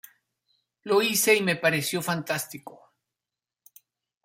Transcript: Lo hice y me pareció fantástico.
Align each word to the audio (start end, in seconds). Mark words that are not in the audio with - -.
Lo 0.81 1.03
hice 1.03 1.35
y 1.35 1.43
me 1.43 1.57
pareció 1.57 2.01
fantástico. 2.01 2.91